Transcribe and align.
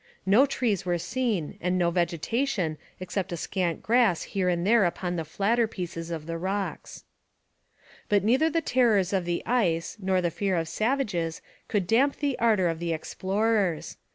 No 0.25 0.47
trees 0.47 0.83
were 0.83 0.97
seen 0.97 1.59
and 1.61 1.77
no 1.77 1.91
vegetation 1.91 2.79
except 2.99 3.31
a 3.31 3.37
scant 3.37 3.83
grass 3.83 4.23
here 4.23 4.49
and 4.49 4.65
there 4.65 4.83
upon 4.83 5.15
the 5.15 5.23
flatter 5.23 5.67
spaces 5.67 6.09
of 6.09 6.25
the 6.25 6.39
rocks. 6.39 7.03
But 8.09 8.23
neither 8.23 8.49
the 8.49 8.61
terrors 8.61 9.13
of 9.13 9.25
the 9.25 9.45
ice 9.45 9.97
nor 9.99 10.19
the 10.19 10.31
fear 10.31 10.55
of 10.55 10.65
the 10.65 10.71
savages 10.71 11.39
could 11.67 11.85
damp 11.85 12.15
the 12.15 12.35
ardour 12.39 12.67
of 12.67 12.79
the 12.79 12.93
explorers. 12.93 13.97